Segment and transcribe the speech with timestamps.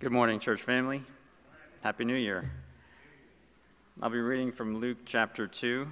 [0.00, 1.02] Good morning, church family.
[1.82, 2.50] Happy New Year.
[4.00, 5.86] I'll be reading from Luke chapter 2.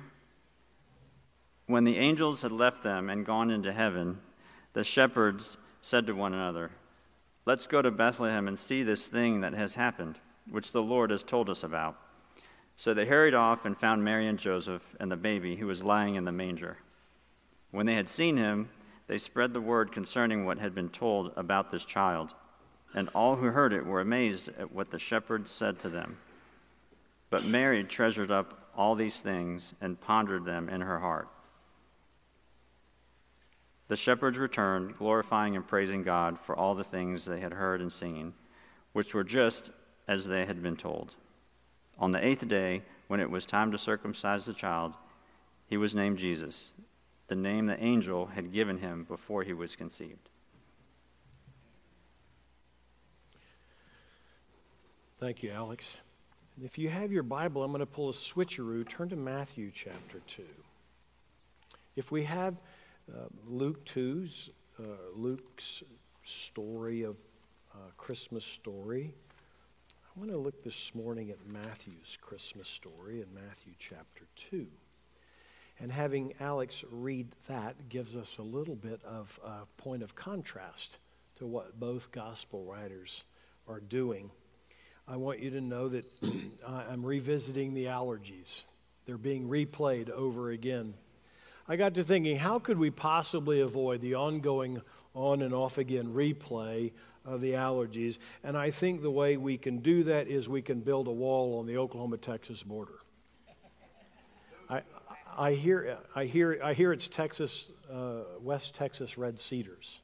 [1.67, 4.21] When the angels had left them and gone into heaven,
[4.73, 6.71] the shepherds said to one another,
[7.45, 10.19] Let's go to Bethlehem and see this thing that has happened,
[10.49, 11.99] which the Lord has told us about.
[12.77, 16.15] So they hurried off and found Mary and Joseph and the baby who was lying
[16.15, 16.79] in the manger.
[17.73, 18.71] When they had seen him,
[19.07, 22.33] they spread the word concerning what had been told about this child
[22.95, 26.19] and all who heard it were amazed at what the shepherds said to them.
[27.31, 31.29] But Mary treasured up all these things and pondered them in her heart.
[33.89, 37.93] The shepherds returned, glorifying and praising God for all the things they had heard and
[37.93, 38.35] seen,
[38.93, 39.71] which were just
[40.07, 41.17] as they had been told.
[41.99, 44.95] On the eighth day, when it was time to circumcise the child,
[45.67, 46.73] he was named Jesus,
[47.29, 50.29] the name the angel had given him before he was conceived.
[55.21, 55.99] Thank you, Alex.
[56.63, 58.89] If you have your Bible, I'm going to pull a switcheroo.
[58.89, 60.45] Turn to Matthew chapter 2.
[61.97, 62.55] If we have
[63.13, 64.85] uh, Luke 2's, uh,
[65.17, 65.83] Luke's
[66.23, 67.17] story of
[67.75, 69.13] uh, Christmas story,
[69.91, 74.69] I want to look this morning at Matthew's Christmas story in Matthew chapter 2.
[75.81, 80.99] And having Alex read that gives us a little bit of a point of contrast
[81.39, 83.25] to what both gospel writers
[83.67, 84.31] are doing.
[85.11, 86.05] I want you to know that
[86.67, 88.65] I'm revisiting the allergies.
[89.07, 90.95] They're being replayed over again.
[91.67, 94.83] I got to thinking, how could we possibly avoid the ongoing
[95.15, 96.93] on and off again replay
[97.25, 98.19] of the allergies?
[98.45, 101.59] And I think the way we can do that is we can build a wall
[101.59, 102.99] on the Oklahoma Texas border.
[105.39, 110.03] I, hear, I, hear, I hear it's Texas, uh, West Texas red cedars.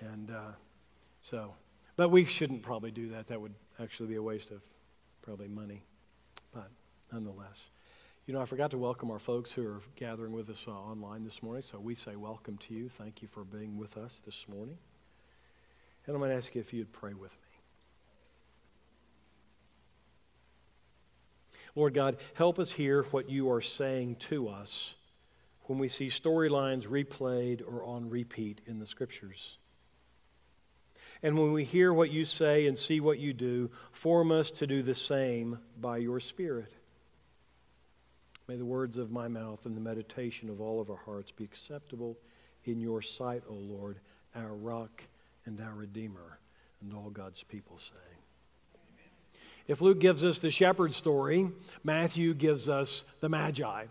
[0.00, 0.50] And uh,
[1.20, 1.54] so,
[1.94, 3.28] but we shouldn't probably do that.
[3.28, 4.60] That would actually be a waste of
[5.22, 5.82] probably money.
[6.52, 6.70] But
[7.12, 7.70] nonetheless,
[8.26, 11.24] you know, I forgot to welcome our folks who are gathering with us uh, online
[11.24, 11.62] this morning.
[11.62, 12.88] So we say welcome to you.
[12.88, 14.78] Thank you for being with us this morning.
[16.06, 17.36] And I'm going to ask you if you'd pray with me.
[21.76, 24.96] Lord God, help us hear what you are saying to us
[25.64, 29.58] when we see storylines replayed or on repeat in the scriptures.
[31.22, 34.66] And when we hear what you say and see what you do, form us to
[34.66, 36.72] do the same by your Spirit.
[38.48, 41.44] May the words of my mouth and the meditation of all of our hearts be
[41.44, 42.16] acceptable
[42.64, 43.98] in your sight, O Lord,
[44.34, 45.04] our rock
[45.44, 46.38] and our Redeemer.
[46.82, 47.94] And all God's people say.
[49.68, 51.50] If Luke gives us the shepherd story,
[51.84, 53.84] Matthew gives us the Magi.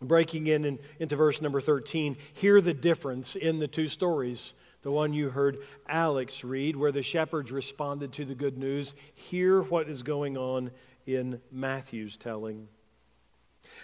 [0.00, 4.92] Breaking in, in into verse number 13, hear the difference in the two stories the
[4.92, 5.58] one you heard
[5.88, 8.94] Alex read, where the shepherds responded to the good news.
[9.14, 10.70] Hear what is going on
[11.06, 12.68] in Matthew's telling.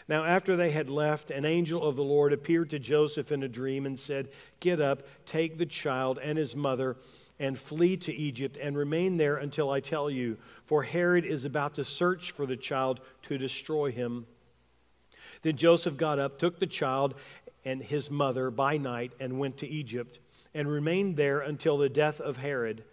[0.09, 3.49] Now, after they had left, an angel of the Lord appeared to Joseph in a
[3.49, 4.29] dream and said,
[4.61, 6.99] Get up, take the child and his mother,
[7.39, 10.37] and flee to Egypt, and remain there until I tell you,
[10.67, 14.27] for Herod is about to search for the child to destroy him.
[15.41, 17.15] Then Joseph got up, took the child
[17.65, 20.19] and his mother by night, and went to Egypt
[20.55, 22.85] and remained there until the death of Herod.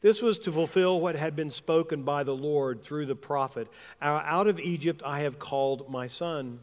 [0.00, 3.68] This was to fulfill what had been spoken by the Lord through the prophet
[4.00, 6.60] Out of Egypt I have called my son.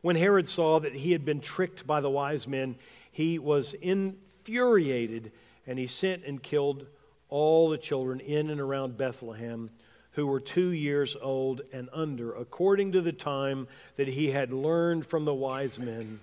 [0.00, 2.74] When Herod saw that he had been tricked by the wise men,
[3.12, 5.30] he was infuriated,
[5.66, 6.86] and he sent and killed
[7.28, 9.70] all the children in and around Bethlehem
[10.12, 13.66] who were two years old and under, according to the time
[13.96, 16.20] that he had learned from the wise men.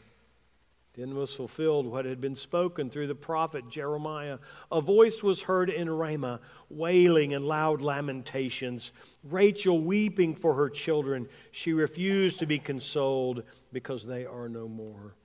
[0.96, 4.40] Then was fulfilled what had been spoken through the prophet Jeremiah.
[4.72, 8.92] A voice was heard in Ramah, wailing and loud lamentations.
[9.24, 11.30] Rachel weeping for her children.
[11.52, 15.16] She refused to be consoled because they are no more.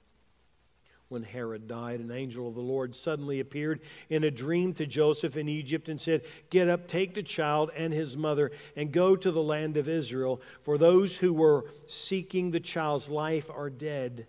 [1.08, 3.80] When Herod died, an angel of the Lord suddenly appeared
[4.10, 7.92] in a dream to Joseph in Egypt and said, Get up, take the child and
[7.92, 12.60] his mother, and go to the land of Israel, for those who were seeking the
[12.60, 14.26] child's life are dead.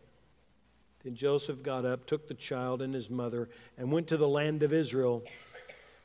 [1.06, 3.48] Then Joseph got up, took the child and his mother,
[3.78, 5.24] and went to the land of Israel.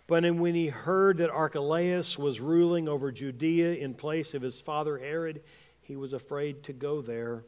[0.07, 4.99] But when he heard that Archelaus was ruling over Judea in place of his father
[4.99, 5.41] Herod,
[5.81, 7.45] he was afraid to go there.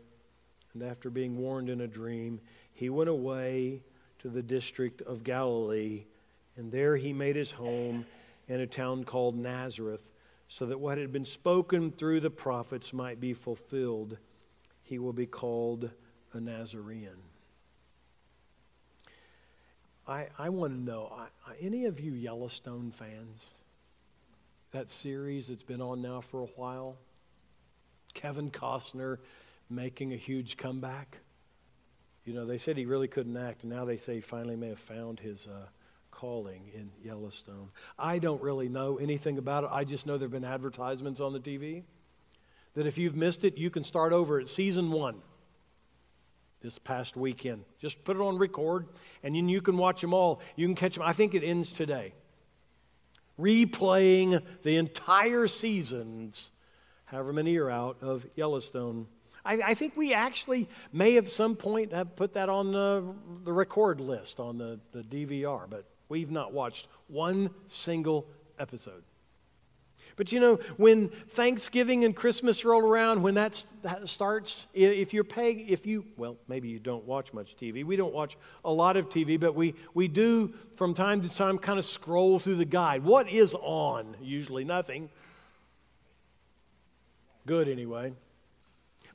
[0.72, 2.40] And after being warned in a dream,
[2.72, 3.82] he went away
[4.20, 6.04] to the district of Galilee.
[6.56, 8.06] And there he made his home
[8.48, 10.08] in a town called Nazareth,
[10.48, 14.16] so that what had been spoken through the prophets might be fulfilled.
[14.84, 15.90] He will be called
[16.32, 17.31] a Nazarene.
[20.06, 23.50] I, I want to know, I, any of you Yellowstone fans?
[24.72, 26.96] That series that's been on now for a while?
[28.14, 29.18] Kevin Costner
[29.70, 31.18] making a huge comeback.
[32.24, 34.68] You know, they said he really couldn't act, and now they say he finally may
[34.68, 35.66] have found his uh,
[36.10, 37.68] calling in Yellowstone.
[37.98, 39.70] I don't really know anything about it.
[39.72, 41.82] I just know there have been advertisements on the TV
[42.74, 45.16] that if you've missed it, you can start over at season one
[46.62, 47.64] this past weekend.
[47.80, 48.86] Just put it on record,
[49.22, 50.40] and you can watch them all.
[50.56, 51.02] You can catch them.
[51.02, 52.14] I think it ends today.
[53.38, 56.50] Replaying the entire seasons,
[57.04, 59.06] however many are out, of Yellowstone.
[59.44, 63.04] I, I think we actually may at some point have put that on the,
[63.44, 68.26] the record list on the, the DVR, but we've not watched one single
[68.58, 69.02] episode.
[70.16, 73.64] But you know, when Thanksgiving and Christmas roll around, when that
[74.04, 77.84] starts, if you're paying, if you, well, maybe you don't watch much TV.
[77.84, 81.58] We don't watch a lot of TV, but we, we do from time to time
[81.58, 83.04] kind of scroll through the guide.
[83.04, 84.16] What is on?
[84.20, 85.08] Usually nothing.
[87.46, 88.12] Good, anyway.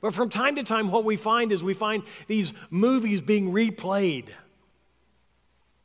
[0.00, 4.26] But from time to time, what we find is we find these movies being replayed.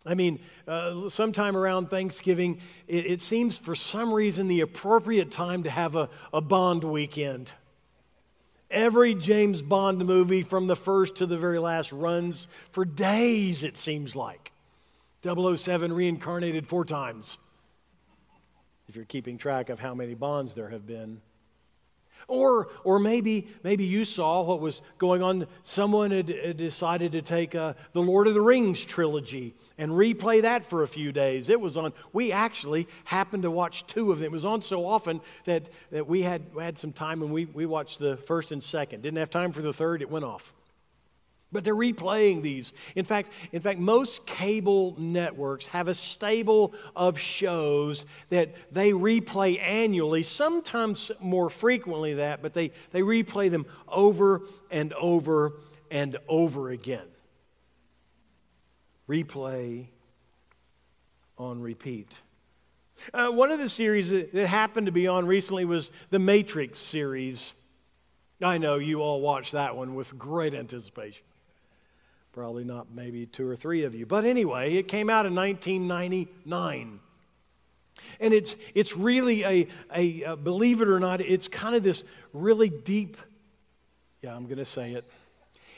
[0.05, 5.63] I mean, uh, sometime around Thanksgiving, it, it, seems for some reason the appropriate time
[5.63, 7.51] to have a, a Bond weekend.
[8.69, 13.77] Every James Bond movie, from the first to the very last, runs for days, it
[13.77, 14.51] seems like.
[15.23, 17.37] 007 reincarnated four times,
[18.89, 21.21] if you're keeping track of how many Bonds there have been.
[22.27, 25.47] Or, or maybe, maybe you saw what was going on.
[25.61, 30.41] Someone had, had decided to take uh, the Lord of the Rings trilogy and replay
[30.41, 31.49] that for a few days.
[31.49, 31.93] It was on.
[32.11, 34.25] We actually happened to watch two of them.
[34.25, 37.65] It was on so often that, that we had, had some time and we, we
[37.65, 39.01] watched the first and second.
[39.01, 40.53] Didn't have time for the third, it went off.
[41.53, 42.73] But they're replaying these.
[42.95, 49.61] In fact, in fact, most cable networks have a stable of shows that they replay
[49.61, 54.41] annually, sometimes more frequently that, but they, they replay them over
[54.71, 55.53] and over
[55.91, 57.05] and over again.
[59.07, 59.85] Replay
[61.37, 62.17] on repeat.
[63.13, 66.79] Uh, one of the series that, that happened to be on recently was the Matrix
[66.79, 67.53] series.
[68.41, 71.23] I know you all watched that one with great anticipation.
[72.33, 74.07] Probably not maybe two or three of you.
[74.07, 76.99] But anyway, it came out in 1999.
[78.19, 82.03] And it's, it's really a, a, a believe it or not, it's kind of this
[82.33, 83.17] really deep,
[84.23, 85.09] yeah, I'm going to say it.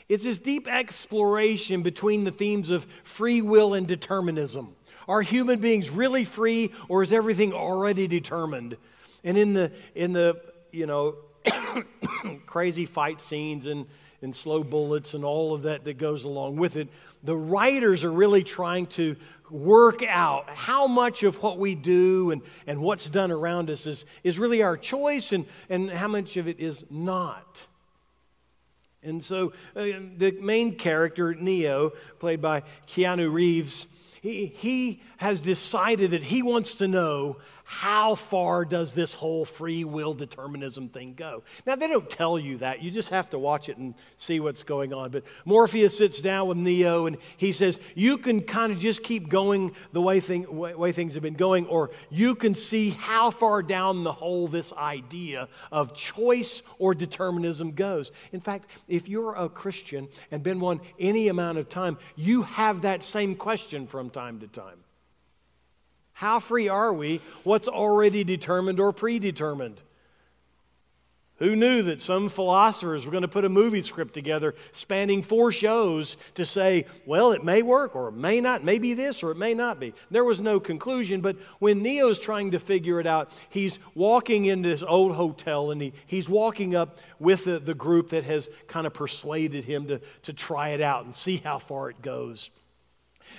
[0.08, 4.74] It's this deep exploration between the themes of free will and determinism.
[5.08, 8.78] Are human beings really free or is everything already determined?
[9.24, 10.40] And in the, in the
[10.72, 11.16] you know,
[12.46, 13.86] crazy fight scenes and
[14.22, 16.88] and slow bullets and all of that that goes along with it.
[17.22, 19.16] The writers are really trying to
[19.50, 24.04] work out how much of what we do and, and what's done around us is,
[24.24, 27.66] is really our choice and, and how much of it is not.
[29.02, 29.84] And so uh,
[30.16, 33.86] the main character, Neo, played by Keanu Reeves,
[34.20, 37.36] he, he has decided that he wants to know
[37.68, 41.42] how far does this whole free will determinism thing go?
[41.66, 42.80] Now, they don't tell you that.
[42.80, 45.10] You just have to watch it and see what's going on.
[45.10, 49.28] But Morpheus sits down with Neo and he says, You can kind of just keep
[49.28, 53.64] going the way, thing, way, things have been going, or you can see how far
[53.64, 58.12] down the hole this idea of choice or determinism goes.
[58.30, 62.82] In fact, if you're a Christian and been one any amount of time, you have
[62.82, 64.85] that same question from time to time.
[66.16, 67.20] How free are we?
[67.44, 69.78] What's already determined or predetermined?
[71.40, 75.52] Who knew that some philosophers were going to put a movie script together spanning four
[75.52, 79.36] shows to say, well, it may work or it may not, maybe this or it
[79.36, 79.92] may not be?
[80.10, 84.70] There was no conclusion, but when Neo's trying to figure it out, he's walking into
[84.70, 88.86] this old hotel and he, he's walking up with the, the group that has kind
[88.86, 92.48] of persuaded him to, to try it out and see how far it goes.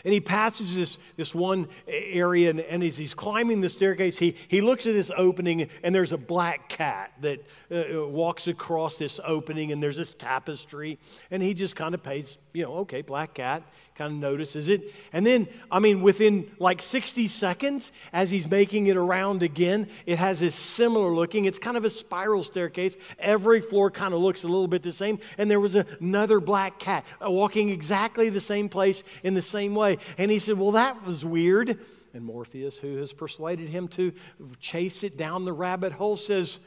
[0.03, 4.35] And he passes this, this one area, and, and as he's climbing the staircase, he,
[4.47, 9.19] he looks at this opening, and there's a black cat that uh, walks across this
[9.25, 10.97] opening, and there's this tapestry.
[11.31, 13.63] And he just kind of pays, you know, okay, black cat
[13.97, 14.93] kind of notices it.
[15.11, 20.19] And then, I mean, within like 60 seconds, as he's making it around again, it
[20.19, 21.45] has this similar looking.
[21.45, 22.95] It's kind of a spiral staircase.
[23.17, 25.19] Every floor kind of looks a little bit the same.
[25.37, 29.75] And there was another black cat uh, walking exactly the same place in the same
[29.77, 29.97] way.
[30.17, 31.79] And he said, Well, that was weird.
[32.13, 34.11] And Morpheus, who has persuaded him to
[34.59, 36.59] chase it down the rabbit hole, says,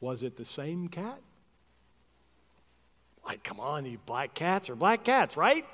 [0.00, 1.20] Was it the same cat?
[3.24, 5.64] Like, come on, you black cats are black cats, right?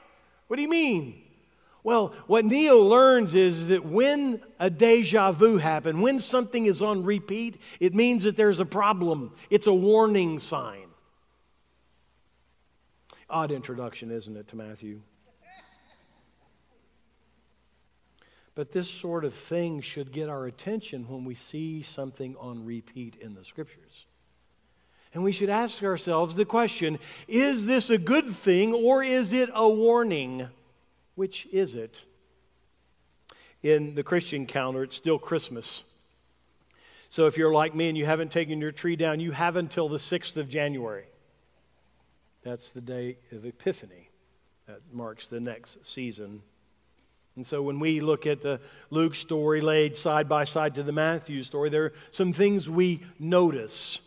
[0.47, 1.23] What do you mean?
[1.85, 7.03] Well, what Neo learns is that when a deja vu happens, when something is on
[7.03, 9.33] repeat, it means that there's a problem.
[9.51, 10.87] It's a warning sign.
[13.29, 15.01] Odd introduction, isn't it, to Matthew?
[18.55, 23.17] But this sort of thing should get our attention when we see something on repeat
[23.21, 24.07] in the scriptures.
[25.15, 29.51] And we should ask ourselves the question is this a good thing or is it
[29.55, 30.49] a warning?
[31.15, 32.03] Which is it?
[33.63, 35.85] In the Christian calendar, it's still Christmas.
[37.09, 39.89] So if you're like me and you haven't taken your tree down, you have until
[39.89, 41.05] the 6th of January.
[42.43, 44.09] That's the day of Epiphany.
[44.67, 46.43] That marks the next season.
[47.37, 48.61] And so when we look at the
[48.91, 53.03] Luke story laid side by side to the Matthew story, there are some things we
[53.19, 54.01] notice.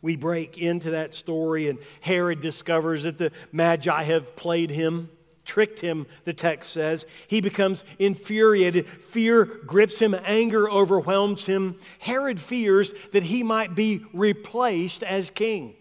[0.00, 5.10] We break into that story, and Herod discovers that the Magi have played him
[5.44, 7.06] tricked him, the text says.
[7.26, 8.88] He becomes infuriated.
[8.88, 11.78] Fear grips him, anger overwhelms him.
[11.98, 15.74] Herod fears that he might be replaced as king.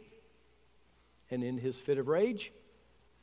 [1.30, 2.52] And in his fit of rage,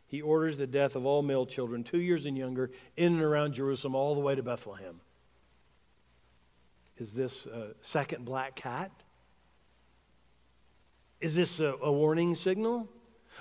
[0.09, 3.53] he orders the death of all male children, two years and younger, in and around
[3.53, 5.00] Jerusalem, all the way to Bethlehem.
[6.97, 8.91] Is this a second black cat?
[11.21, 12.88] Is this a, a warning signal?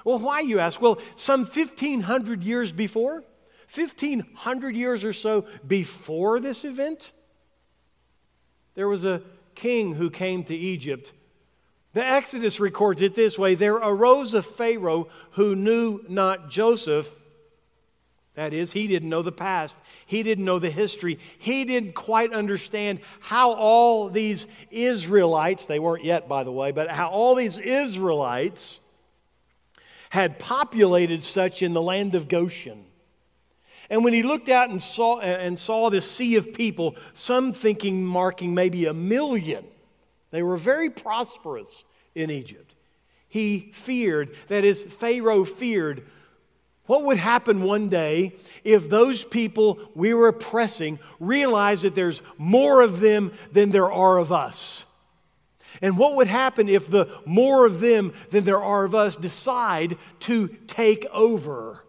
[0.03, 0.81] Well, why, you ask?
[0.81, 3.23] Well, some 1,500 years before,
[3.73, 7.13] 1,500 years or so before this event,
[8.75, 9.21] there was a
[9.55, 11.13] king who came to Egypt.
[11.93, 17.13] The Exodus records it this way There arose a Pharaoh who knew not Joseph.
[18.35, 19.75] That is, he didn't know the past.
[20.05, 21.17] He didn't know the history.
[21.39, 26.91] He didn't quite understand how all these Israelites, they weren't yet, by the way, but
[26.91, 28.79] how all these Israelites
[30.11, 32.85] had populated such in the land of Goshen.
[33.89, 38.05] And when he looked out and saw, and saw this sea of people, some thinking
[38.05, 39.65] marking maybe a million,
[40.31, 41.83] they were very prosperous
[42.15, 42.73] in Egypt.
[43.29, 46.05] He feared, that is, Pharaoh feared,
[46.85, 52.81] what would happen one day if those people we were oppressing realized that there's more
[52.81, 54.85] of them than there are of us?
[55.81, 59.97] And what would happen if the more of them than there are of us decide
[60.21, 61.83] to take over?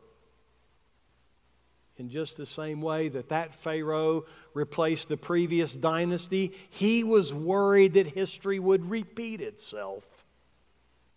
[1.98, 4.24] In just the same way that that Pharaoh
[4.54, 10.04] replaced the previous dynasty, he was worried that history would repeat itself.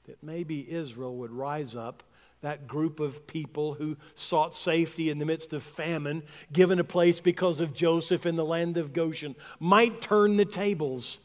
[0.07, 2.01] That maybe Israel would rise up,
[2.41, 7.19] that group of people who sought safety in the midst of famine, given a place
[7.19, 11.19] because of Joseph in the land of Goshen, might turn the tables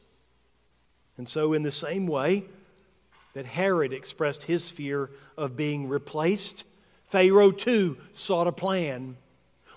[1.18, 2.44] and so, in the same way
[3.34, 6.64] that Herod expressed his fear of being replaced,
[7.04, 9.16] Pharaoh too sought a plan.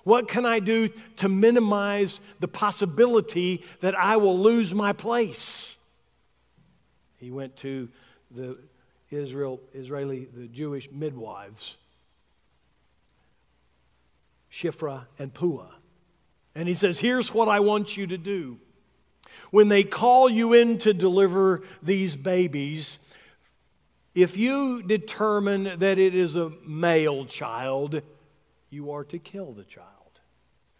[0.10, 5.78] What can I do to minimize the possibility that I will lose my place?
[7.18, 7.89] He went to
[8.32, 8.58] the
[9.12, 11.78] Israel, Israeli, the Jewish midwives,
[14.51, 15.70] Shiphrah and Puah.
[16.56, 18.58] And he says, Here's what I want you to do.
[19.51, 22.98] When they call you in to deliver these babies,
[24.16, 28.01] if you determine that it is a male child,
[28.72, 29.99] you are to kill the child.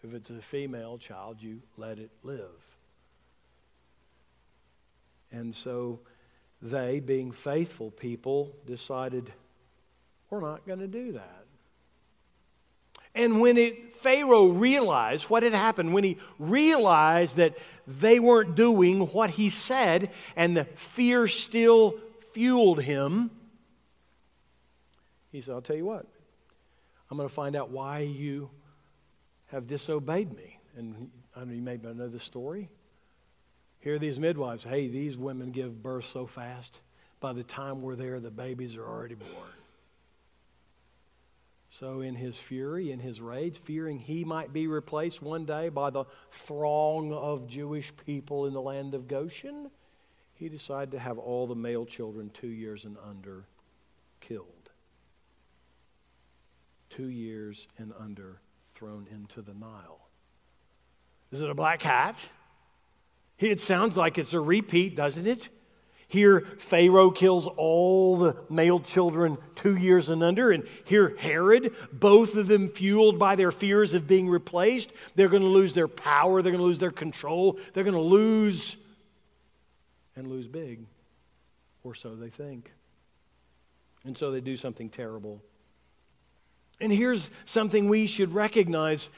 [0.02, 2.76] If it's a female child, you let it live.
[5.30, 6.00] And so
[6.62, 9.32] they, being faithful people, decided,
[10.30, 11.44] we're not going to do that.
[13.14, 19.00] And when it, Pharaoh realized what had happened, when he realized that they weren't doing
[19.08, 21.98] what he said and the fear still
[22.32, 23.30] fueled him,
[25.32, 26.06] he said, I'll tell you what,
[27.10, 28.50] I'm going to find out why you
[29.50, 30.58] have disobeyed me.
[30.76, 32.68] And I know you may know the story.
[33.80, 34.62] Here are these midwives.
[34.62, 36.80] Hey, these women give birth so fast.
[37.18, 39.32] By the time we're there, the babies are already born.
[41.72, 45.90] So, in his fury, in his rage, fearing he might be replaced one day by
[45.90, 49.70] the throng of Jewish people in the land of Goshen,
[50.34, 53.44] he decided to have all the male children two years and under
[54.20, 54.70] killed.
[56.88, 58.40] Two years and under
[58.80, 60.00] thrown into the Nile.
[61.30, 62.16] Is it a black hat?
[63.38, 65.50] It sounds like it's a repeat, doesn't it?
[66.08, 70.50] Here, Pharaoh kills all the male children two years and under.
[70.50, 74.90] And here, Herod, both of them fueled by their fears of being replaced.
[75.14, 78.00] They're going to lose their power, they're going to lose their control, they're going to
[78.00, 78.78] lose
[80.16, 80.80] and lose big,
[81.84, 82.72] or so they think.
[84.04, 85.42] And so they do something terrible.
[86.80, 89.10] And here's something we should recognize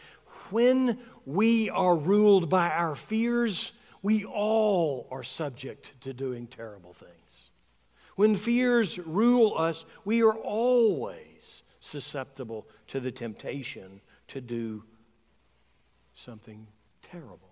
[0.51, 7.51] when we are ruled by our fears, we all are subject to doing terrible things.
[8.17, 14.85] When fears rule us, we are always susceptible to the temptation to do
[16.15, 16.67] something
[17.03, 17.52] terrible.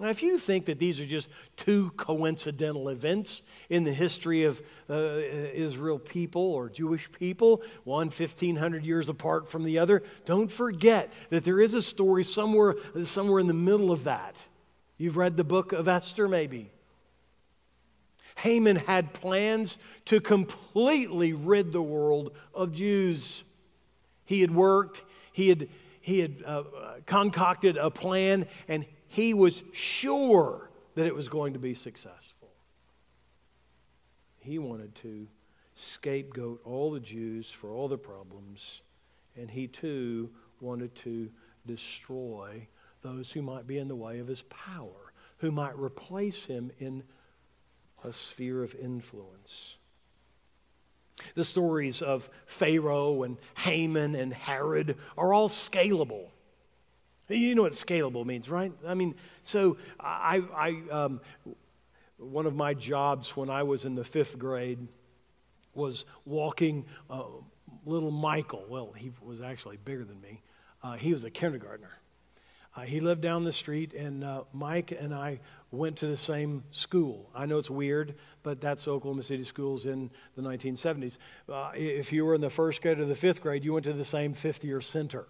[0.00, 4.62] Now, if you think that these are just two coincidental events in the history of
[4.88, 11.12] uh, Israel people or Jewish people, one 1,500 years apart from the other, don't forget
[11.30, 14.36] that there is a story somewhere, somewhere in the middle of that.
[14.98, 16.70] You've read the book of Esther, maybe.
[18.36, 23.42] Haman had plans to completely rid the world of Jews.
[24.26, 25.02] He had worked,
[25.32, 25.68] he had,
[26.00, 26.62] he had uh,
[27.04, 32.50] concocted a plan, and he was sure that it was going to be successful.
[34.38, 35.26] He wanted to
[35.74, 38.82] scapegoat all the Jews for all the problems,
[39.36, 41.30] and he too wanted to
[41.66, 42.66] destroy
[43.02, 47.02] those who might be in the way of his power, who might replace him in
[48.04, 49.76] a sphere of influence.
[51.34, 56.28] The stories of Pharaoh and Haman and Herod are all scalable.
[57.28, 58.72] You know what scalable means, right?
[58.86, 61.20] I mean, so I, I um,
[62.16, 64.78] one of my jobs when I was in the fifth grade
[65.74, 67.24] was walking uh,
[67.84, 68.64] little Michael.
[68.68, 70.40] Well, he was actually bigger than me.
[70.82, 71.90] Uh, he was a kindergartner.
[72.76, 76.62] Uh, he lived down the street, and uh, Mike and I went to the same
[76.70, 77.28] school.
[77.34, 81.18] I know it's weird, but that's Oklahoma City schools in the 1970s.
[81.48, 83.92] Uh, if you were in the first grade or the fifth grade, you went to
[83.92, 85.26] the same fifth year center.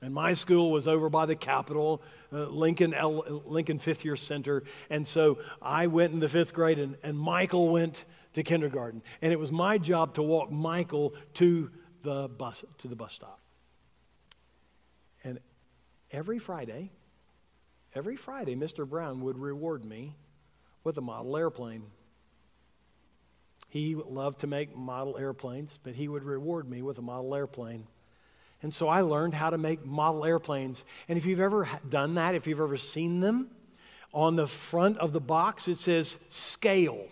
[0.00, 2.02] And my school was over by the Capitol,
[2.32, 4.62] uh, Lincoln, L- Lincoln Fifth Year Center.
[4.90, 9.02] And so I went in the fifth grade, and, and Michael went to kindergarten.
[9.22, 11.70] And it was my job to walk Michael to
[12.02, 13.40] the bus, to the bus stop.
[15.24, 15.40] And
[16.12, 16.92] every Friday,
[17.94, 18.88] every Friday, Mr.
[18.88, 20.14] Brown would reward me
[20.84, 21.82] with a model airplane.
[23.68, 27.86] He loved to make model airplanes, but he would reward me with a model airplane.
[28.62, 30.84] And so I learned how to make model airplanes.
[31.08, 33.50] And if you've ever done that, if you've ever seen them,
[34.12, 37.06] on the front of the box it says scale.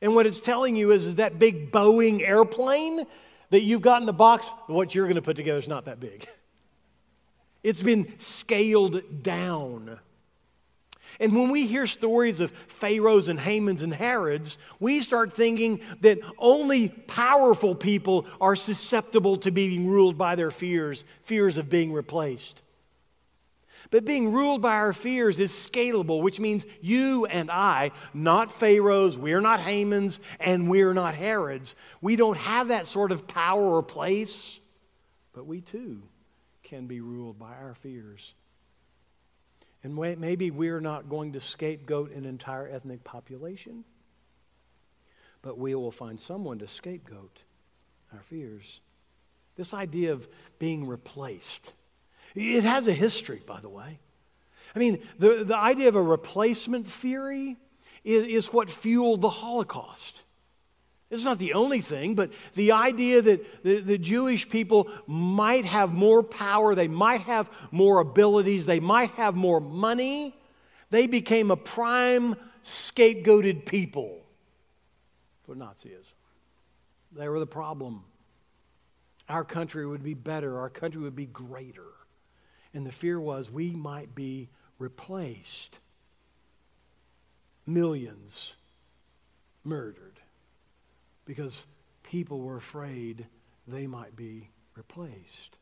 [0.00, 3.06] And what it's telling you is, is that big Boeing airplane
[3.50, 6.00] that you've got in the box, what you're going to put together is not that
[6.00, 6.28] big.
[7.62, 9.98] It's been scaled down.
[11.18, 16.18] And when we hear stories of Pharaohs and Hamans and Herods, we start thinking that
[16.38, 22.62] only powerful people are susceptible to being ruled by their fears, fears of being replaced.
[23.90, 29.16] But being ruled by our fears is scalable, which means you and I, not Pharaohs,
[29.16, 31.76] we're not Hamans, and we're not Herods.
[32.00, 34.58] We don't have that sort of power or place,
[35.32, 36.02] but we too
[36.62, 38.34] can be ruled by our fears.
[39.86, 43.84] And maybe we're not going to scapegoat an entire ethnic population,
[45.42, 47.44] but we will find someone to scapegoat
[48.12, 48.80] our fears.
[49.54, 50.26] This idea of
[50.58, 51.72] being replaced,
[52.34, 54.00] it has a history, by the way.
[54.74, 57.56] I mean, the, the idea of a replacement theory
[58.02, 60.24] is, is what fueled the Holocaust.
[61.10, 65.92] It's not the only thing, but the idea that the, the, Jewish people might have
[65.92, 70.34] more power, they might have more abilities, they might have more money,
[70.90, 74.20] they became a prime scapegoated people
[75.44, 76.12] for Nazism.
[77.12, 78.02] They were the problem.
[79.28, 81.82] Our country would be better, our country would be greater.
[82.74, 85.78] And the fear was we might be replaced.
[87.64, 88.56] Millions
[89.64, 90.05] murdered
[91.26, 91.66] because
[92.02, 93.26] people were afraid
[93.68, 95.58] they might be replaced.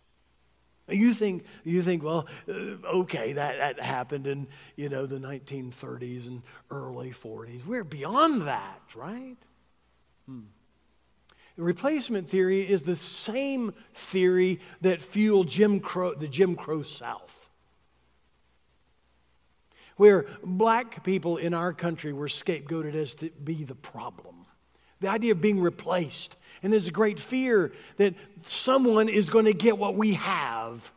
[0.87, 4.46] You think, you think, well, uh, okay, that, that happened in,
[4.77, 7.64] you know, the 1930s and early 40s.
[7.64, 9.37] We're beyond that, right?
[10.27, 10.40] Hmm.
[11.57, 17.48] Replacement theory is the same theory that fueled Jim Crow, the Jim Crow South,
[19.96, 24.43] where black people in our country were scapegoated as to be the problem
[25.04, 26.34] the idea of being replaced.
[26.62, 28.14] And there's a great fear that
[28.46, 30.90] someone is going to get what we have.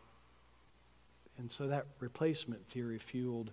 [1.37, 3.51] And so that replacement theory fueled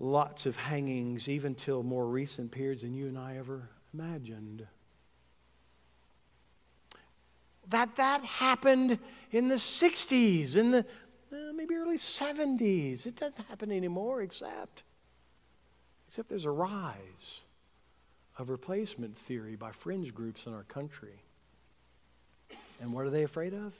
[0.00, 4.66] lots of hangings, even till more recent periods than you and I ever imagined.
[7.68, 8.98] That that happened
[9.30, 10.80] in the 60s, in the
[11.32, 13.06] uh, maybe early 70s.
[13.06, 14.82] It doesn't happen anymore, except
[16.08, 17.42] except there's a rise
[18.38, 21.22] of replacement theory by fringe groups in our country.
[22.80, 23.72] And what are they afraid of?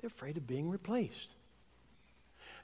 [0.00, 1.30] They're afraid of being replaced.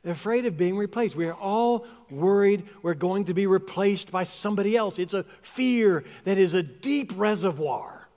[0.02, 1.16] They're afraid of being replaced.
[1.16, 4.98] We are all worried we're going to be replaced by somebody else.
[4.98, 8.08] It's a fear that is a deep reservoir.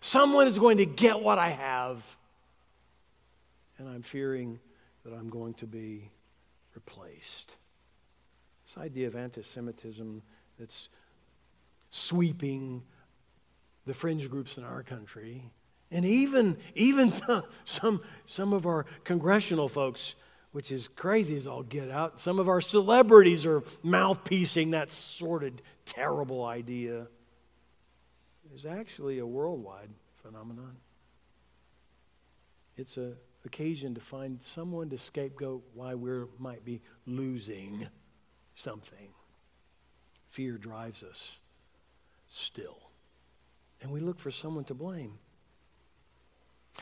[0.00, 2.16] Someone is going to get what I have,
[3.78, 4.58] and I'm fearing
[5.04, 6.10] that I'm going to be
[6.74, 7.52] replaced.
[8.64, 10.22] This idea of anti Semitism
[10.58, 10.88] that's
[11.92, 12.82] sweeping
[13.86, 15.44] the fringe groups in our country,
[15.90, 17.12] and even, even
[17.64, 20.14] some, some of our congressional folks
[20.52, 22.20] which is crazy as all get out.
[22.20, 27.06] Some of our celebrities are mouthpiecing that sordid, terrible idea.
[28.54, 29.88] Is actually a worldwide
[30.22, 30.76] phenomenon.
[32.76, 37.86] It's an occasion to find someone to scapegoat why we might be losing
[38.54, 39.08] something.
[40.28, 41.38] Fear drives us
[42.32, 42.78] still.
[43.80, 45.18] And we look for someone to blame.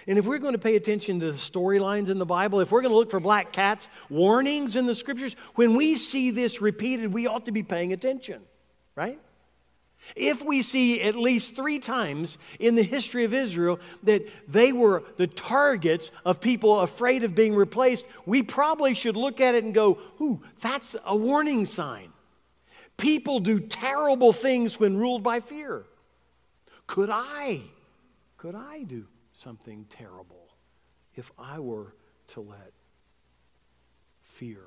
[0.07, 2.83] And if we're going to pay attention to the storylines in the Bible, if we're
[2.83, 7.13] going to look for black cats, warnings in the scriptures, when we see this repeated,
[7.13, 8.41] we ought to be paying attention,
[8.95, 9.19] right?
[10.15, 15.03] If we see at least three times in the history of Israel that they were
[15.17, 19.75] the targets of people afraid of being replaced, we probably should look at it and
[19.75, 22.13] go, ooh, that's a warning sign.
[23.01, 25.85] People do terrible things when ruled by fear.
[26.87, 27.63] Could I?
[28.37, 30.49] Could I do something terrible
[31.17, 31.95] if I were
[32.29, 32.73] to let
[34.23, 34.61] fear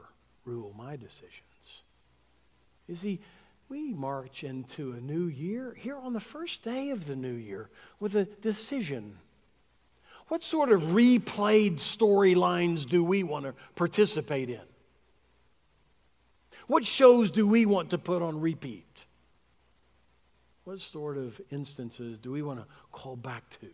[0.46, 1.84] rule my decisions.
[2.88, 3.20] You see,
[3.70, 7.70] we march into a new year here on the first day of the new year
[8.00, 9.18] with a decision.
[10.28, 14.62] What sort of replayed storylines do we want to participate in?
[16.68, 19.06] What shows do we want to put on repeat?
[20.64, 23.70] What sort of instances do we want to call back to?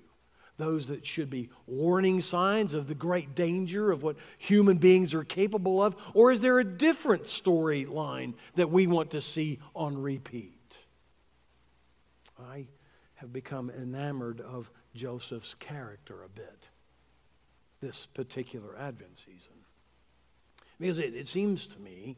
[0.59, 5.23] those that should be warning signs of the great danger of what human beings are
[5.23, 5.95] capable of?
[6.13, 10.77] Or is there a different storyline that we want to see on repeat?
[12.39, 12.67] I
[13.15, 16.67] have become enamored of Joseph's character a bit
[17.81, 19.53] this particular Advent season.
[20.79, 22.17] Because it, it seems to me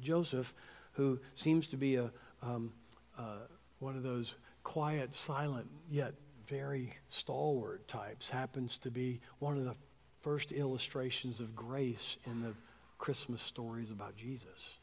[0.00, 0.54] Joseph,
[0.92, 2.10] who seems to be a,
[2.42, 2.72] um,
[3.18, 3.38] uh,
[3.78, 6.14] one of those quiet, silent, yet
[6.48, 9.74] very stalwart types, happens to be one of the
[10.22, 12.54] first illustrations of grace in the
[12.98, 14.78] Christmas stories about Jesus.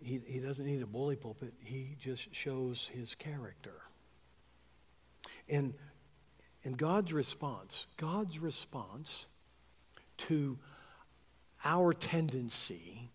[0.00, 3.74] He, he doesn't need a bully pulpit, he just shows his character.
[5.48, 5.74] And,
[6.64, 9.26] and God's response, God's response
[10.18, 10.58] to
[11.64, 13.10] our tendency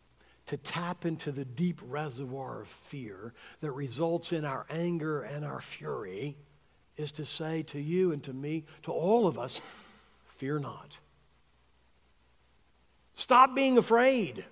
[0.45, 5.61] to tap into the deep reservoir of fear that results in our anger and our
[5.61, 6.35] fury
[6.97, 9.61] is to say to you and to me, to all of us,
[10.37, 10.97] fear not.
[13.13, 14.43] Stop being afraid.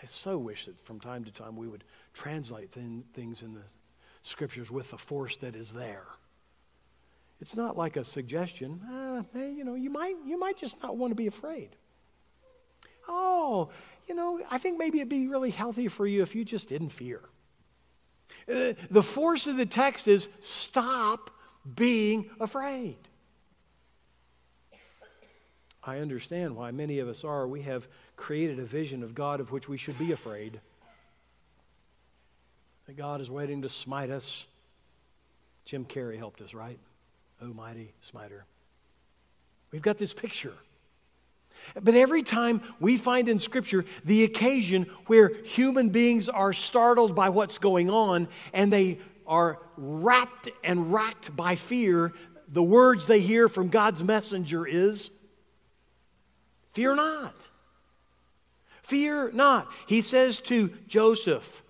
[0.00, 3.62] I so wish that from time to time we would translate things in the
[4.22, 6.06] scriptures with the force that is there.
[7.40, 8.80] It's not like a suggestion.
[8.88, 11.70] Ah, hey, you know, you might, you might just not want to be afraid.
[13.08, 13.70] Oh,
[14.06, 16.90] you know, I think maybe it'd be really healthy for you if you just didn't
[16.90, 17.20] fear.
[18.48, 21.30] Uh, the force of the text is stop
[21.74, 22.96] being afraid.
[25.82, 27.46] I understand why many of us are.
[27.46, 30.60] We have created a vision of God of which we should be afraid.
[32.86, 34.46] That God is waiting to smite us.
[35.64, 36.78] Jim Carrey helped us, right?
[37.42, 38.44] Oh, mighty smiter.
[39.70, 40.54] We've got this picture
[41.80, 47.28] but every time we find in Scripture the occasion where human beings are startled by
[47.28, 52.12] what's going on and they are wrapped and racked by fear,
[52.48, 55.10] the words they hear from God's messenger is
[56.78, 57.48] Fear not.
[58.82, 59.68] Fear not.
[59.86, 61.64] He says to Joseph,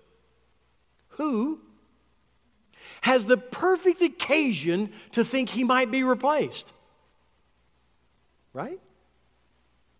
[1.09, 1.59] who
[3.01, 6.73] has the perfect occasion to think he might be replaced.
[8.53, 8.79] Right?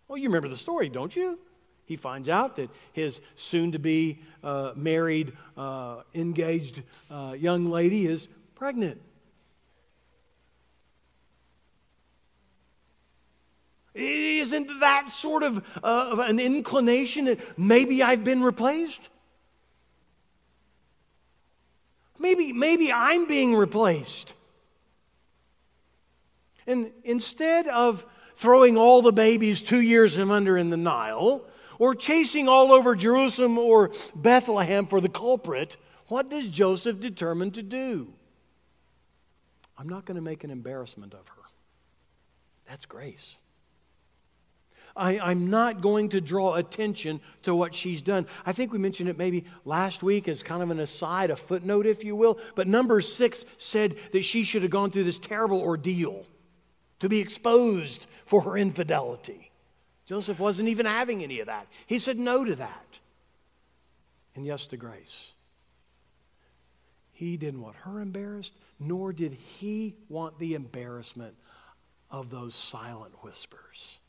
[0.09, 1.37] Well, you remember the story, don't you?
[1.85, 8.07] He finds out that his soon to be uh, married, uh, engaged uh, young lady
[8.07, 8.99] is pregnant.
[13.93, 19.09] Isn't that sort of, uh, of an inclination that maybe I've been replaced?
[22.17, 24.33] Maybe, maybe I'm being replaced.
[26.65, 28.05] And instead of
[28.39, 31.45] throwing all the babies two years and under in the Nile,
[31.77, 35.75] or chasing all over Jerusalem or Bethlehem for the culprit,
[36.07, 38.13] what does Joseph determine to do?
[39.77, 41.41] I'm not going to make an embarrassment of her.
[42.65, 43.35] That's grace.
[44.95, 48.25] I, am not going to draw attention to what she's done.
[48.45, 51.85] I think we mentioned it maybe last week as kind of an aside, a footnote,
[51.85, 52.39] if you will.
[52.55, 56.25] But number six said that she should have gone through this terrible ordeal
[56.99, 59.51] to be exposed for her infidelity.
[60.05, 61.67] Joseph wasn't even having any of that.
[61.85, 62.99] He said no to that.
[64.35, 65.33] And yes to grace.
[67.11, 71.35] He didn't want her embarrassed, nor did he want the embarrassment
[72.09, 73.99] of those silent whispers.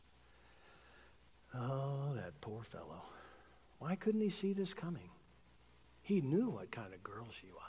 [1.55, 3.03] Oh, that poor fellow.
[3.79, 5.11] Why couldn't he see this coming?
[6.03, 7.64] He knew what kind of girl she was.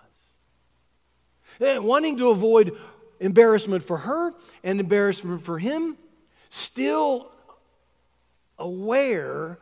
[1.60, 2.78] And wanting to avoid
[3.22, 5.96] embarrassment for her and embarrassment for him,
[6.50, 7.32] still
[8.60, 9.60] aware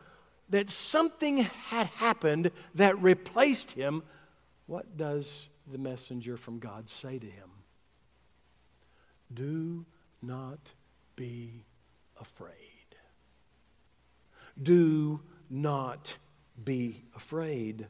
[0.48, 4.02] that something had happened that replaced him,
[4.66, 7.50] what does the messenger from God say to him?
[9.32, 9.84] Do
[10.22, 10.58] not
[11.14, 11.64] be
[12.20, 12.56] afraid.
[14.60, 16.16] Do not
[16.64, 17.86] be afraid.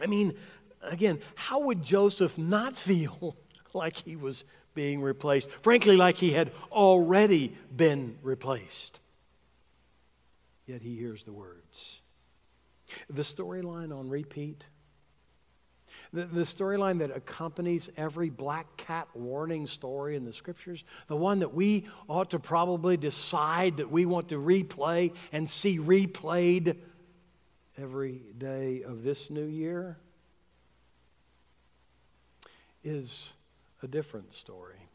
[0.00, 0.34] I mean,
[0.82, 3.36] again, how would Joseph not feel
[3.78, 5.48] like he was being replaced?
[5.62, 9.00] Frankly, like he had already been replaced.
[10.66, 12.02] Yet he hears the words.
[13.08, 14.64] The storyline on repeat
[16.12, 21.40] the, the storyline that accompanies every black cat warning story in the scriptures, the one
[21.40, 26.76] that we ought to probably decide that we want to replay and see replayed
[27.76, 29.98] every day of this new year,
[32.82, 33.34] is
[33.82, 34.88] a different story.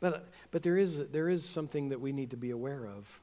[0.00, 3.20] But, but there, is, there is something that we need to be aware of.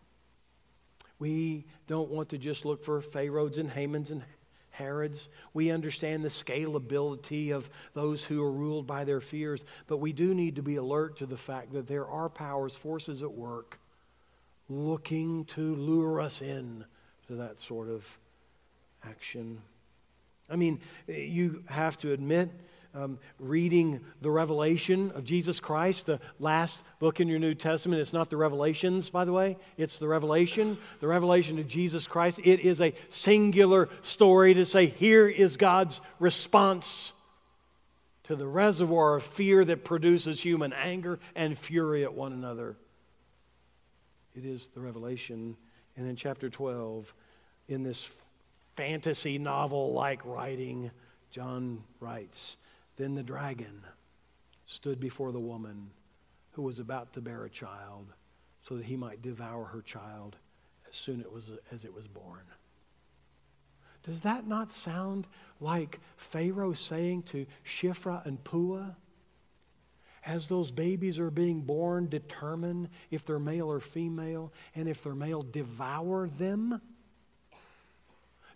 [1.20, 4.24] We don't want to just look for Pharaohs and Hamans and
[4.72, 5.30] Herods.
[5.54, 10.34] We understand the scalability of those who are ruled by their fears, but we do
[10.34, 13.80] need to be alert to the fact that there are powers, forces at work
[14.68, 16.84] looking to lure us in
[17.28, 18.06] to that sort of
[19.04, 19.62] action.
[20.50, 22.50] I mean, you have to admit
[22.96, 28.02] um, reading the Revelation of Jesus Christ, the last book in your New Testament.
[28.02, 32.40] It's not the Revelations, by the way, it's the Revelation, the Revelation of Jesus Christ.
[32.44, 37.14] It is a singular story to say, here is God's response
[38.24, 42.76] to the reservoir of fear that produces human anger and fury at one another.
[44.36, 45.56] It is the Revelation.
[45.98, 47.14] And in chapter 12,
[47.68, 48.10] in this
[48.76, 50.92] fantasy novel like writing,
[51.32, 52.58] John writes,
[52.98, 53.82] then the dragon
[54.66, 55.90] stood before the woman
[56.52, 58.08] who was about to bear a child
[58.62, 60.36] so that he might devour her child
[60.90, 62.42] as soon it was, as it was born.
[64.04, 65.28] Does that not sound
[65.60, 68.96] like Pharaoh saying to Shiphrah and Puah,
[70.26, 75.14] as those babies are being born, determine if they're male or female, and if they're
[75.14, 76.82] male, devour them?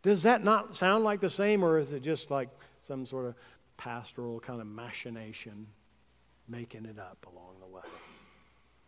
[0.02, 2.50] Does that not sound like the same, or is it just like
[2.82, 3.36] some sort of
[3.80, 5.66] pastoral kind of machination,
[6.48, 7.82] making it up along the way.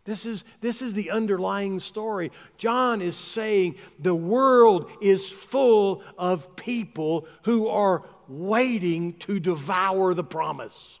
[0.04, 2.30] This is, this is the underlying story.
[2.58, 10.24] John is saying the world is full of people who are waiting to devour the
[10.24, 11.00] promise.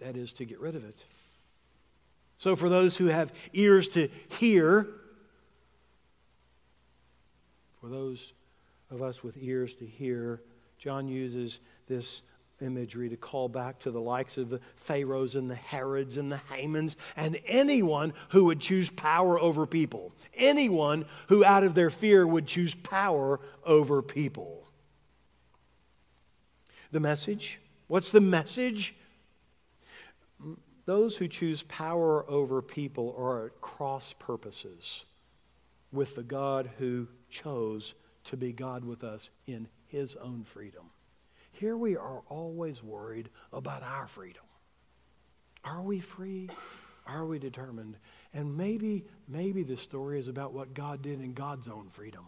[0.00, 1.04] That is, to get rid of it.
[2.36, 4.86] So, for those who have ears to hear,
[7.80, 8.32] for those
[8.90, 10.40] of us with ears to hear,
[10.78, 12.22] John uses this
[12.60, 16.40] imagery to call back to the likes of the Pharaohs and the Herods and the
[16.50, 20.12] Hamans and anyone who would choose power over people.
[20.34, 24.64] Anyone who, out of their fear, would choose power over people.
[26.92, 27.58] The message?
[27.88, 28.94] What's the message?
[30.86, 35.04] Those who choose power over people are at cross purposes
[35.92, 37.94] with the God who chose
[38.24, 40.90] to be God with us in his own freedom.
[41.58, 44.42] Here we are always worried about our freedom.
[45.64, 46.50] Are we free?
[47.06, 47.96] Are we determined?
[48.34, 52.26] And maybe, maybe the story is about what God did in God's own freedom.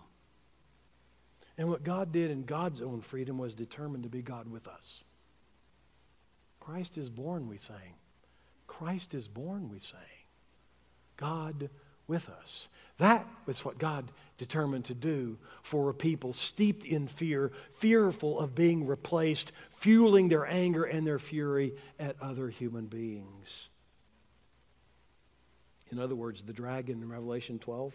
[1.58, 5.02] And what God did in God's own freedom was determined to be God with us.
[6.60, 7.96] Christ is born, we sang.
[8.66, 10.00] Christ is born, we sang.
[11.16, 11.68] God
[12.08, 12.68] with us.
[12.98, 18.54] That was what God determined to do for a people steeped in fear, fearful of
[18.54, 23.68] being replaced, fueling their anger and their fury at other human beings.
[25.90, 27.94] In other words, the dragon in Revelation 12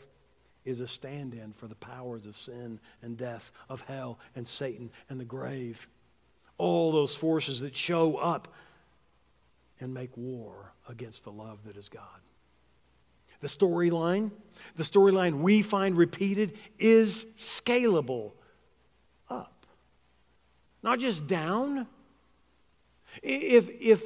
[0.66, 4.90] is a stand in for the powers of sin and death, of hell and Satan
[5.10, 5.88] and the grave.
[6.58, 8.48] All those forces that show up
[9.80, 12.23] and make war against the love that is God.
[13.44, 14.32] The storyline,
[14.78, 18.32] the storyline we find repeated is scalable
[19.30, 19.66] up,
[20.82, 21.86] not just down.
[23.22, 24.02] If, if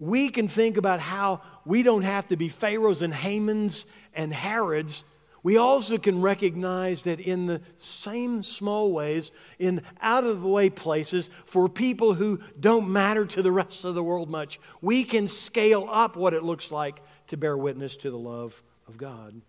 [0.00, 5.04] we can think about how we don't have to be Pharaohs and Hamans and Herods,
[5.44, 10.68] we also can recognize that in the same small ways, in out of the way
[10.68, 15.28] places, for people who don't matter to the rest of the world much, we can
[15.28, 19.40] scale up what it looks like to bear witness to the love of God.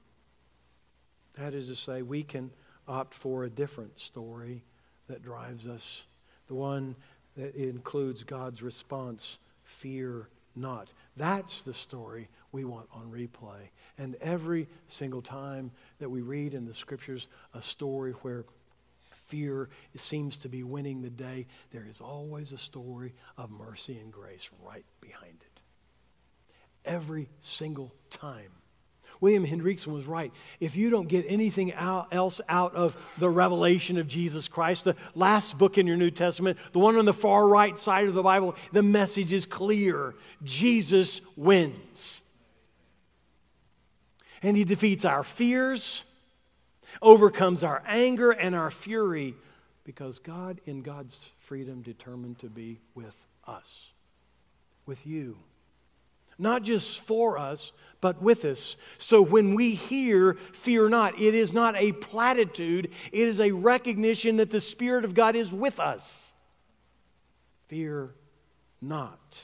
[1.35, 2.51] That is to say, we can
[2.87, 4.63] opt for a different story
[5.07, 6.03] that drives us,
[6.47, 6.95] the one
[7.35, 10.91] that includes God's response fear not.
[11.17, 13.69] That's the story we want on replay.
[13.97, 18.45] And every single time that we read in the scriptures a story where
[19.27, 24.11] fear seems to be winning the day, there is always a story of mercy and
[24.11, 25.59] grace right behind it.
[26.83, 28.51] Every single time.
[29.21, 30.33] William Hendriksen was right.
[30.59, 35.59] If you don't get anything else out of the revelation of Jesus Christ, the last
[35.59, 38.55] book in your New Testament, the one on the far right side of the Bible,
[38.71, 42.21] the message is clear Jesus wins.
[44.41, 46.03] And he defeats our fears,
[46.99, 49.35] overcomes our anger and our fury,
[49.83, 53.91] because God, in God's freedom, determined to be with us,
[54.87, 55.37] with you
[56.41, 58.75] not just for us, but with us.
[58.97, 64.37] So when we hear, fear not, it is not a platitude, it is a recognition
[64.37, 66.33] that the Spirit of God is with us.
[67.67, 68.15] Fear
[68.81, 69.39] not.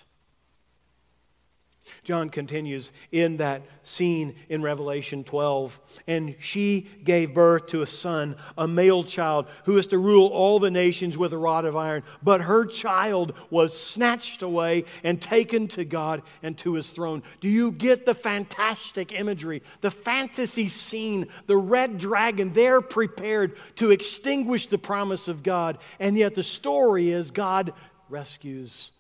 [2.07, 5.77] John continues in that scene in Revelation 12.
[6.07, 10.57] And she gave birth to a son, a male child, who is to rule all
[10.57, 12.03] the nations with a rod of iron.
[12.23, 17.23] But her child was snatched away and taken to God and to his throne.
[17.41, 23.91] Do you get the fantastic imagery, the fantasy scene, the red dragon there prepared to
[23.91, 25.77] extinguish the promise of God?
[25.99, 27.73] And yet the story is God
[28.07, 28.93] rescues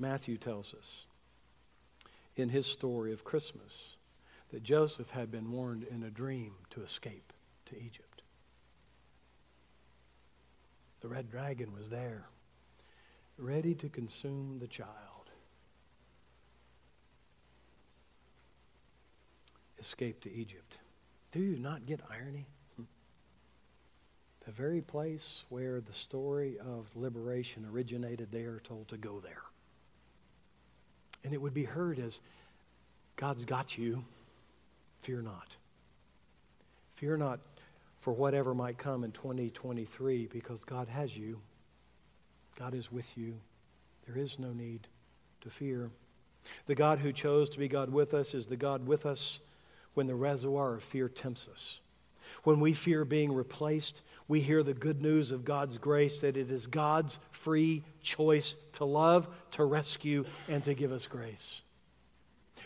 [0.00, 1.06] Matthew tells us
[2.34, 3.96] in his story of Christmas
[4.50, 7.34] that Joseph had been warned in a dream to escape
[7.66, 8.22] to Egypt.
[11.02, 12.24] The red dragon was there,
[13.36, 14.88] ready to consume the child.
[19.78, 20.78] Escape to Egypt.
[21.30, 22.46] Do you not get irony?
[24.46, 29.42] The very place where the story of liberation originated, they are told to go there.
[31.24, 32.20] And it would be heard as
[33.16, 34.04] God's got you.
[35.02, 35.56] Fear not.
[36.96, 37.40] Fear not
[38.00, 41.38] for whatever might come in 2023 because God has you.
[42.58, 43.34] God is with you.
[44.06, 44.86] There is no need
[45.42, 45.90] to fear.
[46.66, 49.40] The God who chose to be God with us is the God with us
[49.94, 51.80] when the reservoir of fear tempts us.
[52.44, 56.52] When we fear being replaced, we hear the good news of God's grace that it
[56.52, 61.62] is God's free choice to love, to rescue, and to give us grace.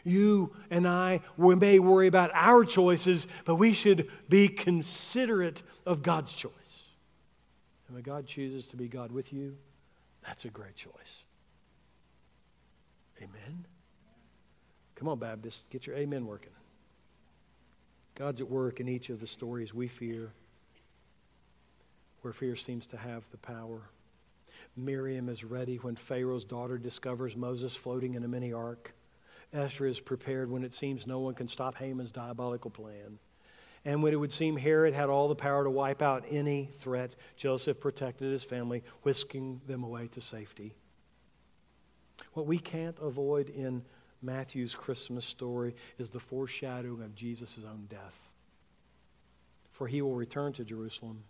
[0.04, 6.02] You and I we may worry about our choices, but we should be considerate of
[6.02, 6.52] God's choice.
[7.88, 9.56] And when God chooses to be God with you,
[10.22, 11.24] that's a great choice.
[13.16, 13.64] Amen.
[14.96, 16.52] Come on, Baptist, get your amen working.
[18.16, 20.30] God's at work in each of the stories we fear,
[22.24, 23.82] where fear seems to have the power.
[24.76, 28.94] Miriam is ready when Pharaoh's daughter discovers Moses floating in a mini ark.
[29.52, 33.18] Esther is prepared when it seems no one can stop Haman's diabolical plan.
[33.84, 37.14] And when it would seem Herod had all the power to wipe out any threat,
[37.36, 40.74] Joseph protected his family, whisking them away to safety.
[42.32, 43.84] What we can't avoid in
[44.22, 48.30] Matthew's Christmas story is the foreshadowing of Jesus' own death.
[49.72, 51.22] For he will return to Jerusalem,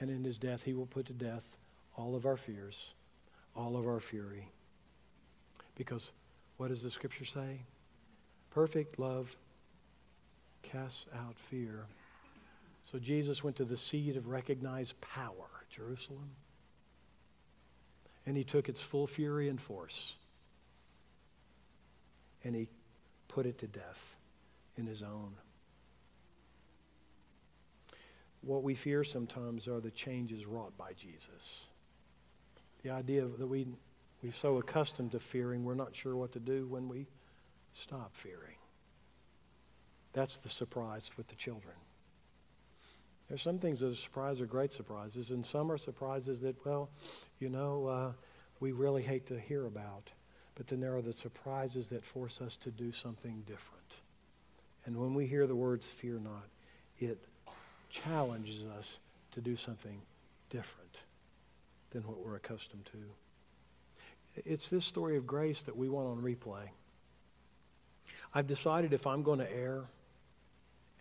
[0.00, 1.44] and in his death, he will put to death
[1.96, 2.94] all of our fears,
[3.54, 4.48] all of our fury.
[5.76, 6.12] Because
[6.56, 7.60] what does the scripture say?
[8.50, 9.34] Perfect love
[10.62, 11.84] casts out fear.
[12.90, 16.30] So Jesus went to the seat of recognized power, Jerusalem,
[18.26, 20.14] and he took its full fury and force
[22.44, 22.68] and he
[23.28, 24.16] put it to death
[24.76, 25.34] in his own.
[28.42, 31.66] What we fear sometimes are the changes wrought by Jesus.
[32.82, 33.66] The idea that we,
[34.22, 37.06] we're so accustomed to fearing, we're not sure what to do when we
[37.72, 38.56] stop fearing.
[40.12, 41.74] That's the surprise with the children.
[43.28, 46.90] There's some things that are surprise are great surprises, and some are surprises that, well,
[47.38, 48.12] you know, uh,
[48.58, 50.10] we really hate to hear about.
[50.56, 54.00] But then there are the surprises that force us to do something different.
[54.84, 56.48] And when we hear the words fear not,
[56.98, 57.24] it
[57.90, 58.98] challenges us
[59.32, 60.00] to do something
[60.48, 61.00] different
[61.90, 64.42] than what we're accustomed to.
[64.46, 66.68] It's this story of grace that we want on replay.
[68.32, 69.84] I've decided if I'm going to err,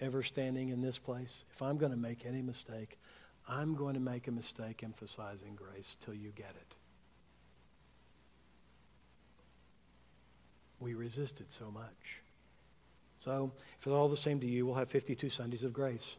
[0.01, 2.97] ever standing in this place, if I'm going to make any mistake,
[3.47, 6.75] I'm going to make a mistake emphasizing grace till you get it.
[10.79, 12.21] We resist it so much.
[13.23, 16.15] So, if it's all the same to you, we'll have 52 Sundays of grace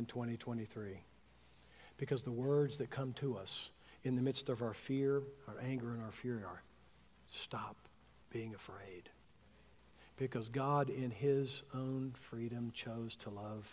[0.00, 0.98] in 2023.
[1.98, 3.70] Because the words that come to us
[4.02, 6.62] in the midst of our fear, our anger, and our fury are
[7.28, 7.76] stop
[8.30, 9.10] being afraid.
[10.16, 13.68] Because God, in His own freedom, chose to love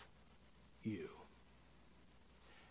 [0.84, 1.08] you.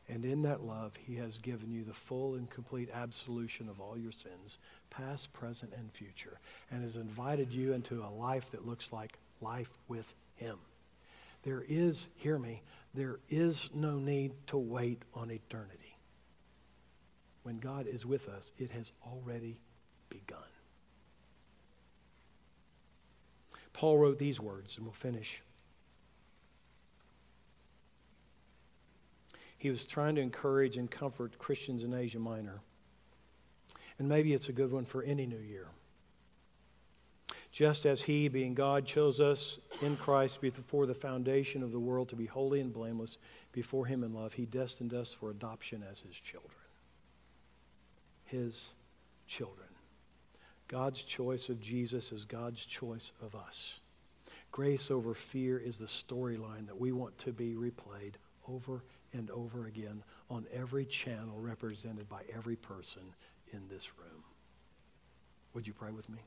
[0.08, 3.96] And in that love, He has given you the full and complete absolution of all
[3.96, 4.58] your sins,
[4.90, 6.38] past, present, and future,
[6.70, 10.58] and has invited you into a life that looks like life with Him.
[11.42, 12.60] There is, hear me,
[12.96, 15.98] there is no need to wait on eternity.
[17.42, 19.60] When God is with us, it has already
[20.08, 20.38] begun.
[23.74, 25.42] Paul wrote these words, and we'll finish.
[29.58, 32.60] He was trying to encourage and comfort Christians in Asia Minor.
[33.98, 35.68] And maybe it's a good one for any new year.
[37.56, 42.10] Just as He, being God, chose us in Christ before the foundation of the world
[42.10, 43.16] to be holy and blameless
[43.50, 46.52] before Him in love, He destined us for adoption as His children.
[48.26, 48.74] His
[49.26, 49.68] children.
[50.68, 53.80] God's choice of Jesus is God's choice of us.
[54.52, 58.84] Grace over fear is the storyline that we want to be replayed over
[59.14, 63.14] and over again on every channel represented by every person
[63.54, 64.24] in this room.
[65.54, 66.18] Would you pray with me?